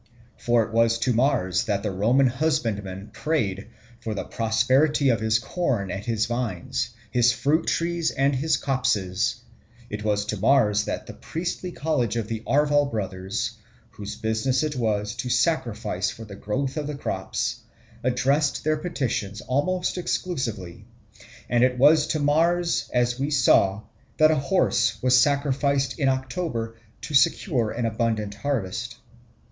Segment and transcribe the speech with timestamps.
[0.39, 3.67] For it was to Mars that the Roman husbandman prayed
[3.99, 9.35] for the prosperity of his corn and his vines, his fruit trees and his copses;
[9.91, 13.51] it was to Mars that the priestly college of the Arval Brothers,
[13.91, 17.59] whose business it was to sacrifice for the growth of the crops,
[18.03, 20.85] addressed their petitions almost exclusively;
[21.47, 23.83] and it was to Mars, as we saw,
[24.17, 28.97] that a horse was sacrificed in October to secure an abundant harvest.